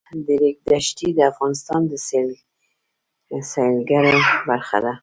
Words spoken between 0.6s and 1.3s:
دښتې د